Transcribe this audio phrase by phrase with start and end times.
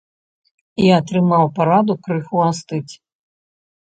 [0.83, 2.93] І атрымаў параду крыху астыць.